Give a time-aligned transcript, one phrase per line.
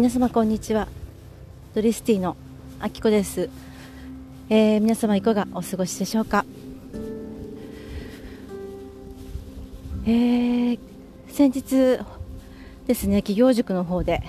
[0.00, 0.88] 皆様こんにちは。
[1.74, 2.34] ドリスティの
[2.80, 3.50] あきこです、
[4.48, 6.46] えー、皆様いかがお過ごしでしょうか？
[10.06, 10.78] えー、
[11.28, 11.98] 先日
[12.86, 14.22] ですね企業塾の方で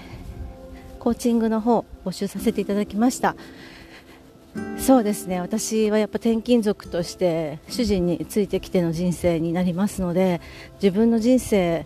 [0.99, 3.37] コーチングの方募集させていただきました。
[4.77, 10.41] そうですね私はやっぱ転勤族として主人についてきての人生になりますので
[10.83, 11.85] 自分の人生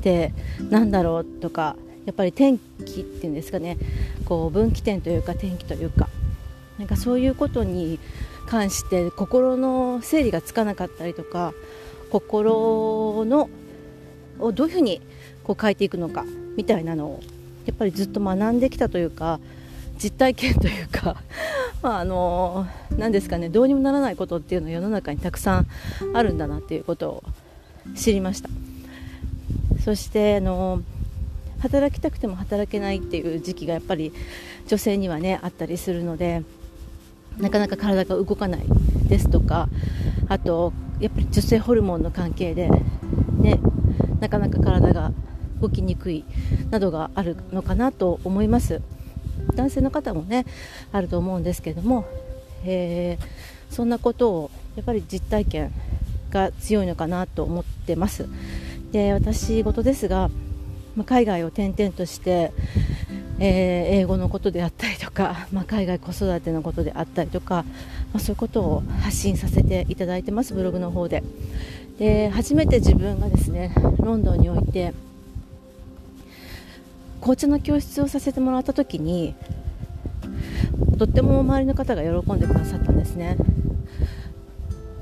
[0.00, 0.34] って
[0.68, 1.76] 何だろうとか
[2.06, 3.78] やっぱり天気っていうんですかね
[4.24, 6.08] こう分岐点というか天気というか
[6.78, 7.98] なんかそういうことに
[8.46, 11.54] 関して心の整理がつかなかったりとか
[12.10, 13.48] 心の
[14.38, 15.00] をどういうふうに
[15.44, 16.24] こう変えていくのか
[16.56, 17.22] みたいなのを
[17.66, 19.40] やっぱりずっと学んできたというか
[20.02, 21.22] 実体験というか
[21.82, 25.66] まああの何ですかねどうにもならないことっていうのは世の中にたくさん
[26.12, 27.22] あるんだなっていうことを
[27.94, 28.48] 知りました。
[29.84, 30.82] そしてあの
[31.64, 34.12] 働きたくても働けないっていう時期がやっぱり
[34.66, 36.42] 女性にはねあったりするので
[37.38, 38.64] なかなか体が動かない
[39.08, 39.70] ですとか
[40.28, 42.68] あとやっぱり女性ホルモンの関係で、
[43.38, 43.60] ね、
[44.20, 45.12] なかなか体が
[45.62, 46.24] 動きにくい
[46.70, 48.82] などがあるのかなと思います。
[49.54, 50.44] 男性の方もね
[50.92, 52.04] あると思うんですけども、
[52.64, 55.72] えー、そんなことをやっぱり実体験
[56.30, 58.28] が強いのかなと思ってます。
[58.92, 60.30] で私事ですが
[60.96, 62.52] まあ、海外を転々として、
[63.38, 67.64] えー、英語のことであったりとか、まあ、海外子育てのことであったりとか、
[68.12, 71.22] まあ、そういうことを発信させていただいてますブログの方で。
[71.98, 74.92] で初めて自分がですねロンドンにおいて
[77.20, 79.36] 紅茶の教室をさせてもらった時に
[80.98, 83.36] とっても周りの方が喜んでくださったんですね。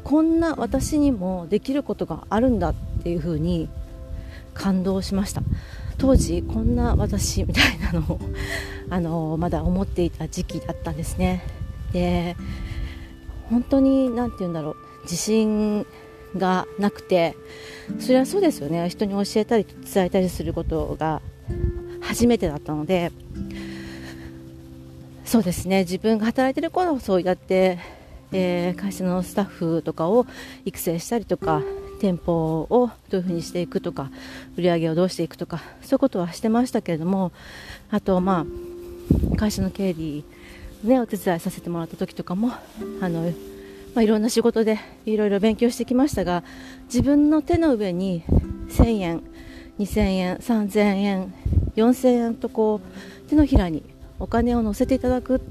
[0.05, 3.69] こんな私にもできることがあるんだっていうふうに
[4.55, 5.43] 感動しました。
[5.99, 8.21] 当時こんな私みたいなのを
[8.91, 11.45] あのまだ思っていた時期だったんですね。
[11.93, 12.37] で
[13.49, 15.87] 本当に何て言うんだろう自信
[16.37, 17.37] がなくて
[17.99, 18.89] それはそうですよね。
[18.89, 21.21] 人に教えたり伝えたりすることが
[22.01, 23.13] 初めてだったので
[25.25, 25.81] そうですね。
[25.81, 27.79] 自分が働いてる頃そうやって、
[28.33, 30.27] えー、会社のスタッフとかを
[30.65, 31.63] 育成したりとか
[32.03, 34.11] 店舗をどういうふうにしていくとか
[34.57, 37.31] 売り上げをどうしていくとかそういうことはしてましたけれども
[37.93, 40.25] あとまあ会社の経理
[40.83, 42.51] ねお手伝いさせてもらった時とかも
[43.01, 43.33] あの
[43.95, 46.43] まあ、いろんな仕事でいろいろ勉強してきましたが
[46.87, 48.25] 自分の手の上に
[48.71, 49.23] 1000円
[49.79, 51.35] 2000円3000円
[51.77, 53.83] 4000円とこう手のひらに
[54.19, 55.43] お金を乗せていただく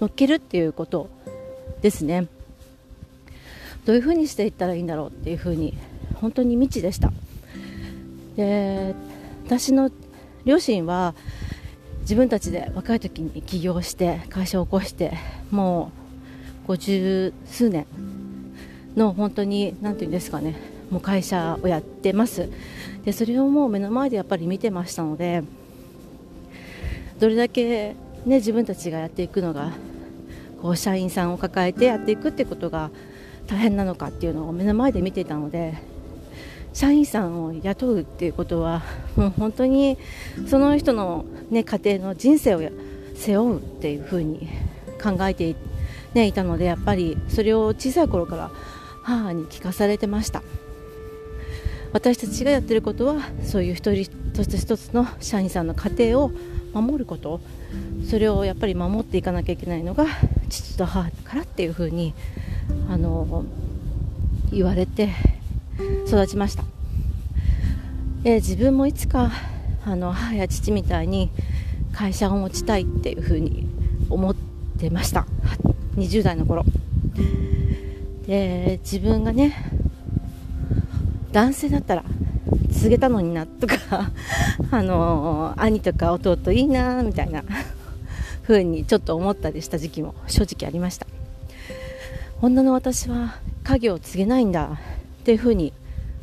[0.00, 1.08] 乗っけるっていうこと
[1.80, 2.26] ですね。
[3.86, 5.78] どういうふうにしていったらいいんだろうっていうふうに
[6.16, 7.12] 本当に未知でした。
[8.36, 8.94] で
[9.46, 9.90] 私の
[10.44, 11.14] 両親は
[12.00, 15.14] 自分たちで若い時に起業して会社を起こして
[15.50, 15.90] も
[16.68, 17.86] う50数年
[18.96, 20.56] の本当に何て言うんですかね
[20.90, 22.48] もう会社をやってます。
[23.04, 25.44] でそれをもう目の前でやっぱり見てましたので
[27.20, 29.72] どれだけ、ね、自分たちがやっていくのが
[30.60, 32.90] こう社員さんを抱えてやっていくってことが
[33.46, 35.74] 大変なのかっていうのを目の前で見てたので
[36.72, 38.82] 社員さんを雇うっていうことは
[39.16, 39.96] もう本当に
[40.46, 42.60] その人の、ね、家庭の人生を
[43.14, 44.48] 背負うっていうふうに
[45.02, 45.56] 考えてい,、
[46.14, 48.50] ね、いたのでやっぱりそれを小さい頃から
[49.02, 50.42] 母に聞かされてました。
[51.92, 54.10] 私たちがやってることはそういう一人一
[54.44, 56.30] つ一つの社員さんの家庭を
[56.74, 57.40] 守ること。
[58.08, 60.06] それをやっぱり守っていかなきゃいけないのが
[60.48, 62.14] 父と母からっていうふうに
[62.88, 63.44] あの
[64.50, 65.10] 言われて
[66.06, 66.64] 育ちました、
[68.24, 69.30] え自分もいつか
[69.84, 71.30] あの母や父みたいに
[71.92, 73.66] 会社を持ちたいっていうふうに
[74.08, 74.34] 思っ
[74.78, 75.26] てました。
[75.96, 76.64] 20代の頃。
[78.26, 79.54] で自分がね
[81.32, 82.04] 男性だったら
[82.72, 83.76] 告げたのになとか
[84.70, 87.44] あの兄とか弟いいなみたいな
[88.42, 91.06] 風にちょっと思ったりした時期も正直ありました。
[92.42, 94.78] 女の私は家業を継げないんだ
[95.20, 95.72] っていうふうに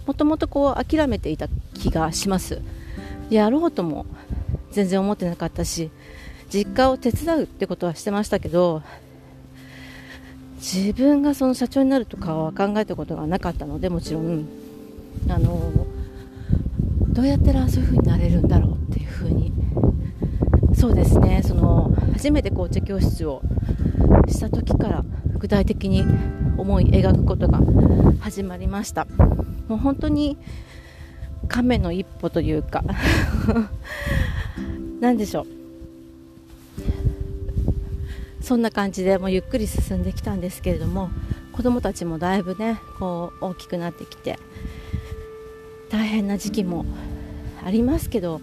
[0.06, 2.62] もともとこう諦めていた気がします。
[3.30, 4.06] やろうとも
[4.72, 5.90] 全然思ってなかったし
[6.50, 8.84] 実家を手伝うってことはしてましたけど
[10.58, 14.46] 自分がその社長になるとかは考えたことがなかったのでもちろん
[15.30, 15.72] あの
[17.10, 19.52] どうやったらそういう風になれるんだろうっていう風に。
[20.76, 23.42] そうですねその初めて紅茶教室を
[24.28, 25.06] した時から
[25.44, 26.06] 具体的に
[26.58, 27.60] 思い描くことが
[28.22, 29.04] 始まりました。
[29.68, 30.38] もう本当に
[31.50, 32.82] 亀の一歩というか。
[35.02, 35.48] 何でしょう。
[38.42, 41.10] そんな感じでもうゆっくり進んできたんですけれども
[41.52, 44.40] 子どもたちもだいぶねこう大きくなってきて
[45.90, 46.86] 大変な時期も
[47.66, 48.40] ありますけど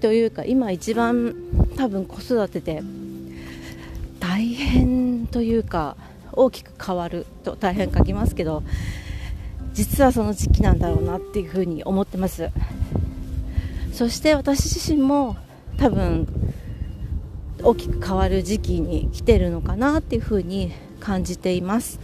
[0.00, 1.34] というか今一番
[1.76, 2.84] 多分子育てで
[4.20, 5.96] 大変というか
[6.32, 8.62] 大きく変わると大変書きますけど
[9.72, 12.50] 実はその時期なんだろうなっていうふうに思ってます。
[13.92, 15.36] そして私自身も
[15.76, 16.26] 多分
[17.62, 22.00] 大きく変わる時期に来てるのかなっていうふうに感じています、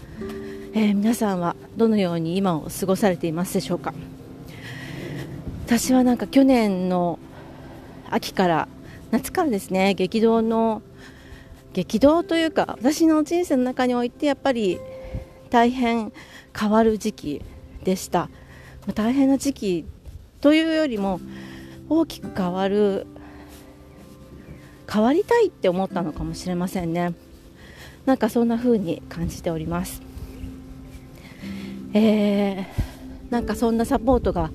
[0.75, 3.95] えー、皆さんはどのように今を過ごされていますでしょうか。
[5.67, 7.19] 私はなんか去年の
[8.09, 8.69] 秋から
[9.11, 10.83] 夏からですね激動の
[11.77, 14.81] 激動というか私の人生の中においてやっぱり
[15.51, 16.11] 大変
[16.59, 17.43] 変わる時期
[17.85, 18.31] でした。
[18.95, 19.85] 大変な時期
[20.41, 21.21] というよりも
[21.91, 23.07] 大きく変わる
[24.91, 27.13] 変わりたいって思ったのかもしれませんね。
[28.07, 30.01] なんかそんな風に感じております。
[31.93, 32.65] えー、
[33.29, 34.51] なんかそんなサポートが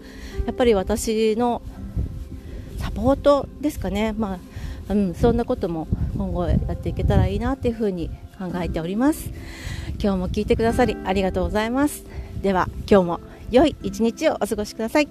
[0.48, 1.62] やっぱり私の
[2.80, 4.16] サポートですかね。
[4.18, 4.40] ま
[4.90, 5.88] あ、うん、そんなことも
[6.22, 9.32] 今後やっていけたらいいなっていう風に考えております。
[10.00, 12.06] 今日も聞いてくださりありがとうございます。
[12.44, 13.20] では今日も
[13.50, 15.08] 良い一日をお過ごしください。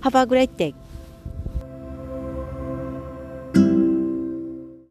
[0.00, 0.87] Have a great day.